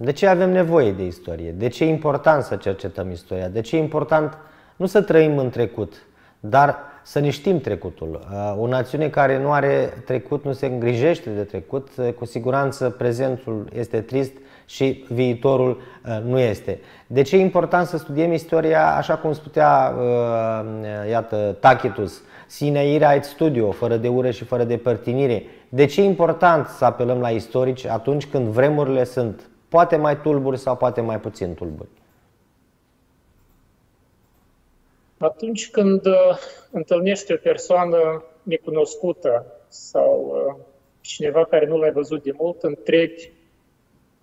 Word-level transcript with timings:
De 0.00 0.12
ce 0.12 0.26
avem 0.26 0.50
nevoie 0.50 0.92
de 0.92 1.04
istorie? 1.04 1.50
De 1.50 1.68
ce 1.68 1.84
e 1.84 1.88
important 1.88 2.42
să 2.42 2.56
cercetăm 2.56 3.10
istoria? 3.10 3.48
De 3.48 3.60
ce 3.60 3.76
e 3.76 3.78
important 3.78 4.38
nu 4.76 4.86
să 4.86 5.02
trăim 5.02 5.38
în 5.38 5.50
trecut, 5.50 5.94
dar 6.40 6.76
să 7.02 7.18
ne 7.18 7.30
știm 7.30 7.60
trecutul. 7.60 8.26
Uh, 8.32 8.54
o 8.58 8.66
națiune 8.66 9.08
care 9.08 9.38
nu 9.38 9.52
are 9.52 10.02
trecut, 10.04 10.44
nu 10.44 10.52
se 10.52 10.66
îngrijește 10.66 11.30
de 11.30 11.42
trecut, 11.42 11.88
uh, 11.96 12.12
cu 12.12 12.24
siguranță 12.24 12.90
prezentul 12.90 13.68
este 13.74 14.00
trist 14.00 14.32
și 14.66 15.04
viitorul 15.08 15.80
uh, 16.06 16.22
nu 16.24 16.38
este. 16.38 16.80
De 17.06 17.22
ce 17.22 17.36
e 17.36 17.40
important 17.40 17.86
să 17.86 17.96
studiem 17.96 18.32
istoria, 18.32 18.96
așa 18.96 19.16
cum 19.16 19.32
spunea, 19.32 19.94
iată, 21.10 21.56
Tacitus, 21.60 22.22
sine 22.46 22.86
ira 22.86 23.14
et 23.14 23.24
studio, 23.24 23.70
fără 23.70 23.96
de 23.96 24.08
ură 24.08 24.30
și 24.30 24.44
fără 24.44 24.64
de 24.64 24.76
părtinire. 24.76 25.42
De 25.68 25.84
ce 25.84 26.00
e 26.00 26.04
important 26.04 26.66
să 26.66 26.84
apelăm 26.84 27.20
la 27.20 27.28
istorici 27.28 27.86
atunci 27.86 28.26
când 28.26 28.46
vremurile 28.46 29.04
sunt 29.04 29.40
poate 29.68 29.96
mai 29.96 30.20
tulburi 30.20 30.58
sau 30.58 30.76
poate 30.76 31.00
mai 31.00 31.20
puțin 31.20 31.54
tulburi? 31.54 31.88
Atunci 35.18 35.70
când 35.70 36.06
uh, 36.06 36.38
întâlnești 36.70 37.32
o 37.32 37.36
persoană 37.36 38.24
necunoscută 38.42 39.46
sau 39.68 40.44
uh, 40.48 40.64
cineva 41.00 41.44
care 41.44 41.66
nu 41.66 41.76
l-ai 41.76 41.92
văzut 41.92 42.22
de 42.22 42.32
mult, 42.36 42.62
întrebi 42.62 43.30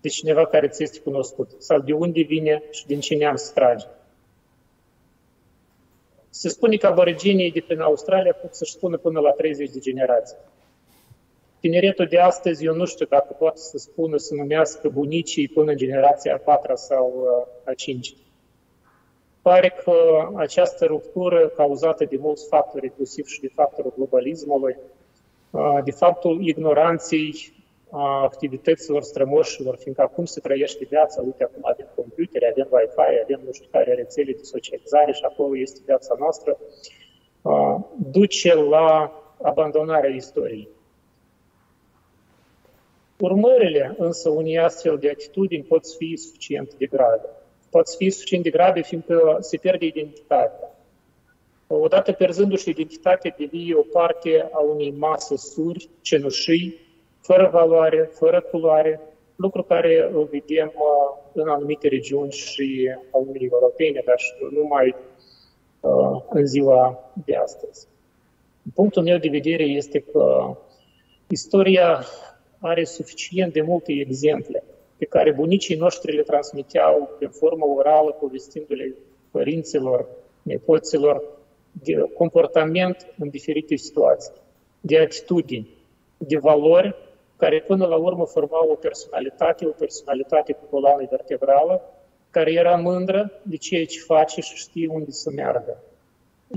de 0.00 0.08
cineva 0.08 0.46
care 0.46 0.68
ți 0.68 0.82
este 0.82 0.98
cunoscut 1.00 1.50
sau 1.58 1.80
de 1.80 1.92
unde 1.92 2.20
vine 2.20 2.62
și 2.70 2.86
din 2.86 3.00
cine 3.00 3.26
am 3.26 3.36
să 3.36 3.52
trage. 3.52 3.86
Se 6.30 6.48
spune 6.48 6.76
că 6.76 6.86
aborigenii 6.86 7.52
de 7.52 7.60
prin 7.60 7.80
Australia 7.80 8.32
pot 8.32 8.54
să-și 8.54 8.72
spună 8.72 8.96
până 8.96 9.20
la 9.20 9.30
30 9.30 9.70
de 9.70 9.78
generații. 9.78 10.36
Tineretul 11.66 12.06
de 12.06 12.18
astăzi, 12.18 12.64
eu 12.64 12.74
nu 12.74 12.84
știu 12.84 13.06
dacă 13.06 13.36
poate 13.38 13.60
să 13.60 13.78
spună, 13.78 14.16
să 14.16 14.34
numească 14.34 14.88
bunicii 14.88 15.48
până 15.48 15.70
în 15.70 15.76
generația 15.76 16.34
a 16.34 16.38
patra 16.38 16.74
sau 16.74 17.12
uh, 17.16 17.70
a 17.70 17.74
cincea 17.74 18.14
pare 19.48 19.72
că 19.84 19.94
această 20.34 20.84
ruptură 20.84 21.48
cauzată 21.56 22.04
de 22.04 22.16
mulți 22.20 22.46
factori, 22.48 22.84
inclusiv 22.84 23.26
și 23.26 23.40
de 23.40 23.50
factorul 23.54 23.92
globalismului, 23.96 24.76
de 25.84 25.90
faptul 25.90 26.46
ignoranței 26.46 27.52
a 27.90 28.22
activităților 28.22 29.02
strămoșilor, 29.02 29.76
fiindcă 29.76 30.02
acum 30.02 30.24
se 30.24 30.40
trăiește 30.40 30.86
viața, 30.88 31.22
uite, 31.22 31.44
acum 31.44 31.62
avem 31.62 31.86
computere, 31.94 32.48
avem 32.50 32.68
Wi-Fi, 32.70 33.22
avem 33.22 33.40
nu 33.44 33.52
știu 33.52 33.68
care 33.70 33.94
rețele 33.94 34.32
de 34.32 34.42
socializare 34.42 35.12
și 35.12 35.22
acolo 35.24 35.56
este 35.58 35.80
viața 35.84 36.14
noastră, 36.18 36.58
duce 38.10 38.54
la 38.54 39.12
abandonarea 39.42 40.10
istoriei. 40.10 40.68
Urmările 43.18 43.94
însă 43.98 44.30
unei 44.30 44.58
astfel 44.58 44.98
de 44.98 45.10
atitudini 45.10 45.62
pot 45.62 45.86
fi 45.98 46.16
suficient 46.16 46.74
de 46.74 46.86
grave 46.86 47.36
poți 47.76 47.96
fi 47.96 48.10
suficient 48.10 48.42
de 48.42 48.50
grave, 48.50 48.82
fiindcă 48.82 49.36
se 49.40 49.56
pierde 49.56 49.84
identitatea. 49.84 50.70
Odată 51.66 52.12
pierzându-și 52.12 52.68
identitatea, 52.68 53.34
devii 53.38 53.74
o 53.74 53.82
parte 53.92 54.48
a 54.52 54.58
unei 54.58 54.94
mase 54.98 55.36
suri, 55.36 55.88
cenușii, 56.00 56.76
fără 57.20 57.48
valoare, 57.52 58.10
fără 58.12 58.40
culoare, 58.40 59.00
lucru 59.36 59.62
care 59.62 60.10
îl 60.12 60.28
vedem 60.30 60.72
uh, 60.74 61.22
în 61.32 61.48
anumite 61.48 61.88
regiuni 61.88 62.30
și 62.30 62.90
a 63.12 63.16
Uniunii 63.16 63.48
Europene, 63.52 64.02
dar 64.04 64.18
și 64.18 64.32
nu 64.40 64.60
numai 64.60 64.94
uh, 65.80 66.22
în 66.28 66.46
ziua 66.46 67.10
de 67.24 67.36
astăzi. 67.36 67.88
Punctul 68.74 69.02
meu 69.02 69.18
de 69.18 69.28
vedere 69.28 69.62
este 69.62 69.98
că 69.98 70.56
istoria 71.28 72.04
are 72.66 72.84
suficient 72.84 73.52
de 73.52 73.60
multe 73.60 73.92
exemple 73.92 74.64
pe 74.96 75.04
care 75.04 75.32
bunicii 75.32 75.76
noștri 75.76 76.16
le 76.16 76.22
transmiteau 76.22 77.16
în 77.20 77.28
formă 77.28 77.66
orală, 77.76 78.10
povestindu-le 78.10 78.94
părinților, 79.30 80.08
nepoților, 80.42 81.22
de 81.72 82.10
comportament 82.14 83.14
în 83.18 83.28
diferite 83.28 83.76
situații, 83.76 84.32
de 84.80 84.98
atitudini, 84.98 85.68
de 86.16 86.36
valori 86.38 86.94
care 87.36 87.64
până 87.66 87.86
la 87.86 87.96
urmă 87.96 88.24
formau 88.26 88.68
o 88.70 88.74
personalitate, 88.74 89.66
o 89.66 89.70
personalitate 89.70 90.52
cu 90.52 90.64
coloană 90.70 91.06
vertebrală, 91.10 91.82
care 92.30 92.52
era 92.52 92.76
mândră 92.76 93.40
de 93.42 93.56
ceea 93.56 93.84
ce 93.84 94.00
face 94.00 94.40
și 94.40 94.56
știe 94.56 94.88
unde 94.88 95.10
să 95.10 95.30
meargă. 95.30 95.82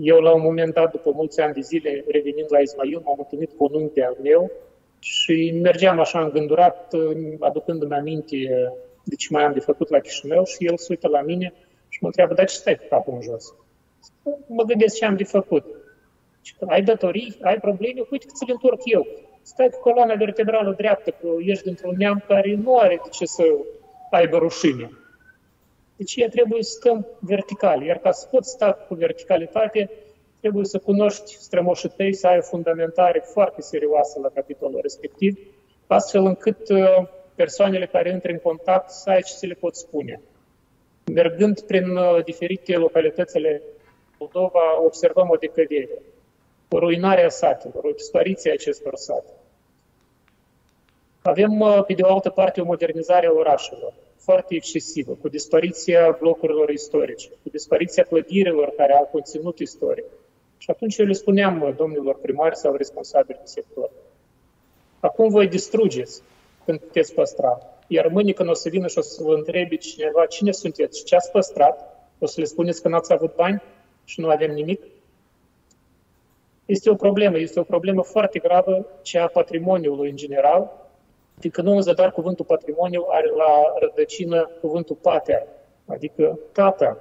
Eu, 0.01 0.19
la 0.19 0.33
un 0.33 0.41
moment 0.41 0.73
dat, 0.73 0.91
după 0.91 1.11
mulți 1.11 1.39
ani 1.39 1.53
de 1.53 1.61
zile, 1.61 2.03
revenind 2.07 2.47
la 2.49 2.59
Ismail, 2.59 3.01
m-am 3.03 3.15
întâlnit 3.17 3.51
cu 3.57 3.63
un 3.63 3.81
unchi 3.81 4.01
al 4.01 4.17
meu, 4.21 4.51
și 4.99 5.59
mergeam 5.61 5.99
așa 5.99 6.23
îngândurat, 6.23 6.93
aducându-mi 7.39 7.93
aminte 7.93 8.37
de 9.03 9.15
ce 9.15 9.27
mai 9.29 9.43
am 9.43 9.53
de 9.53 9.59
făcut 9.59 9.89
la 9.89 9.99
Chișinău 9.99 10.45
și 10.45 10.65
el 10.65 10.77
se 10.77 10.85
uită 10.89 11.07
la 11.07 11.21
mine 11.21 11.53
și 11.89 11.97
mă 12.01 12.07
întreabă, 12.07 12.33
dar 12.33 12.45
ce 12.45 12.55
stai 12.55 12.75
cu 12.75 12.85
capul 12.89 13.13
în 13.13 13.21
jos? 13.21 13.53
Mă 14.47 14.63
gândesc 14.63 14.95
ce 14.95 15.05
am 15.05 15.15
de 15.15 15.23
făcut. 15.23 15.65
Și 16.41 16.53
ai 16.67 16.81
datorii, 16.81 17.37
ai 17.41 17.59
probleme, 17.59 18.01
uite 18.11 18.25
că 18.25 18.31
ți 18.35 18.45
le 18.45 18.51
întorc 18.51 18.81
eu. 18.83 19.07
Stai 19.41 19.69
cu 19.69 19.79
coloana 19.79 20.13
vertebrală 20.13 20.73
dreaptă, 20.77 21.09
că 21.09 21.27
ești 21.39 21.63
dintr-un 21.63 21.95
neam 21.97 22.23
care 22.27 22.55
nu 22.55 22.77
are 22.77 22.99
de 23.03 23.09
ce 23.11 23.25
să 23.25 23.43
aibă 24.11 24.37
rușine. 24.37 24.91
Deci 25.95 26.15
ea 26.15 26.29
trebuie 26.29 26.63
să 26.63 26.71
stăm 26.71 27.07
vertical. 27.19 27.83
Iar 27.83 27.97
ca 27.97 28.11
să 28.11 28.27
poți 28.31 28.49
sta 28.49 28.73
cu 28.73 28.93
verticalitate, 28.93 29.89
trebuie 30.39 30.65
să 30.65 30.77
cunoști 30.79 31.37
strămoșii 31.37 31.89
tăi, 31.89 32.13
să 32.13 32.27
ai 32.27 32.37
o 32.37 32.41
fundamentare 32.41 33.23
foarte 33.33 33.61
serioasă 33.61 34.19
la 34.19 34.29
capitolul 34.29 34.79
respectiv, 34.81 35.39
astfel 35.87 36.25
încât 36.25 36.69
uh, 36.69 37.07
persoanele 37.35 37.85
care 37.85 38.09
intră 38.09 38.31
în 38.31 38.39
contact 38.39 38.89
să 38.89 39.09
ai 39.09 39.21
ce 39.21 39.33
să 39.33 39.45
le 39.45 39.53
pot 39.53 39.75
spune. 39.75 40.21
Mergând 41.13 41.61
prin 41.61 41.95
uh, 41.95 42.23
diferite 42.23 42.75
localitățile 42.75 43.61
Moldova, 44.19 44.81
observăm 44.83 45.29
o 45.29 45.35
decădere, 45.35 46.01
o 46.69 46.79
ruinare 46.79 47.23
a 47.23 47.29
satelor, 47.29 47.83
o 47.83 47.91
dispariție 47.91 48.49
a 48.49 48.53
acestor 48.53 48.95
sate. 48.95 49.33
Avem, 51.21 51.59
uh, 51.59 51.83
pe 51.87 51.93
de 51.93 52.01
o 52.01 52.13
altă 52.13 52.29
parte, 52.29 52.61
o 52.61 52.65
modernizare 52.65 53.27
a 53.27 53.31
orașelor, 53.31 53.93
foarte 54.17 54.55
excesivă, 54.55 55.17
cu 55.21 55.27
dispariția 55.29 56.17
blocurilor 56.19 56.69
istorice, 56.69 57.29
cu 57.29 57.49
dispariția 57.49 58.03
clădirilor 58.03 58.73
care 58.77 58.93
au 58.93 59.09
conținut 59.11 59.59
istoric, 59.59 60.05
și 60.61 60.69
atunci 60.69 60.97
eu 60.97 61.05
le 61.05 61.13
spuneam 61.13 61.73
domnilor 61.77 62.19
primari 62.19 62.57
sau 62.57 62.75
responsabili 62.75 63.39
de 63.41 63.45
sector. 63.45 63.89
Acum 64.99 65.29
voi 65.29 65.47
distrugeți 65.47 66.21
când 66.65 66.79
puteți 66.79 67.13
păstra. 67.13 67.59
Iar 67.87 68.07
mâine 68.07 68.31
când 68.31 68.49
o 68.49 68.53
să 68.53 68.69
vină 68.69 68.87
și 68.87 68.97
o 68.97 69.01
să 69.01 69.23
vă 69.23 69.33
întrebi 69.33 69.77
cineva 69.77 70.25
cine 70.25 70.51
sunteți 70.51 70.97
și 70.97 71.03
ce 71.03 71.15
ați 71.15 71.31
păstrat, 71.31 72.07
o 72.19 72.25
să 72.25 72.39
le 72.39 72.45
spuneți 72.45 72.81
că 72.81 72.87
n-ați 72.87 73.13
avut 73.13 73.35
bani 73.35 73.61
și 74.03 74.19
nu 74.19 74.29
avem 74.29 74.51
nimic. 74.51 74.81
Este 76.65 76.89
o 76.89 76.95
problemă, 76.95 77.37
este 77.37 77.59
o 77.59 77.63
problemă 77.63 78.03
foarte 78.03 78.39
gravă, 78.39 78.85
cea 79.01 79.23
a 79.23 79.27
patrimoniului 79.27 80.09
în 80.09 80.15
general, 80.15 80.87
fiindcă 81.39 81.61
nu 81.61 81.75
în 81.75 81.81
zadar 81.81 82.11
cuvântul 82.11 82.45
patrimoniu 82.45 83.05
are 83.09 83.27
la 83.27 83.73
rădăcină 83.79 84.49
cuvântul 84.61 84.95
pater, 84.95 85.47
adică 85.85 86.39
tata. 86.51 86.97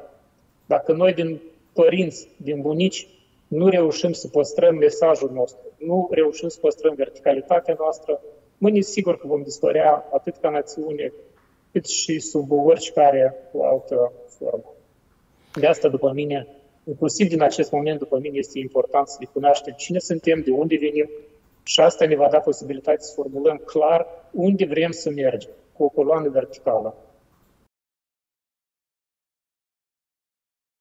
Dacă 0.66 0.92
noi 0.92 1.12
din 1.12 1.40
părinți, 1.72 2.28
din 2.36 2.60
bunici, 2.60 3.08
nu 3.48 3.68
reușim 3.68 4.12
să 4.12 4.28
păstrăm 4.28 4.74
mesajul 4.76 5.30
nostru, 5.32 5.60
nu 5.78 6.08
reușim 6.10 6.48
să 6.48 6.58
păstrăm 6.60 6.94
verticalitatea 6.94 7.76
noastră, 7.78 8.20
mâine 8.58 8.80
sigur 8.80 9.18
că 9.18 9.26
vom 9.26 9.42
dispărea 9.42 10.08
atât 10.12 10.36
ca 10.36 10.50
națiune, 10.50 11.12
cât 11.72 11.86
și 11.86 12.18
sub 12.18 12.52
oricare 12.52 13.34
o 13.52 13.64
altă 13.64 14.12
formă. 14.26 14.72
De 15.54 15.66
asta, 15.66 15.88
după 15.88 16.12
mine, 16.14 16.46
inclusiv 16.84 17.28
din 17.28 17.42
acest 17.42 17.72
moment, 17.72 17.98
după 17.98 18.18
mine, 18.18 18.38
este 18.38 18.58
important 18.58 19.08
să 19.08 19.16
ne 19.20 19.26
cunoaștem 19.32 19.74
cine 19.76 19.98
suntem, 19.98 20.40
de 20.40 20.50
unde 20.50 20.76
venim 20.76 21.10
și 21.62 21.80
asta 21.80 22.06
ne 22.06 22.16
va 22.16 22.28
da 22.30 22.38
posibilitatea 22.38 23.00
să 23.00 23.12
formulăm 23.14 23.56
clar 23.56 24.06
unde 24.32 24.64
vrem 24.64 24.90
să 24.90 25.10
mergem, 25.10 25.50
cu 25.72 25.84
o 25.84 25.88
coloană 25.88 26.28
verticală. 26.28 26.96